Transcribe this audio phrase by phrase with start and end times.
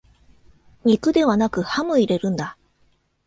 [0.83, 2.57] 肉ではなくハム入れるんだ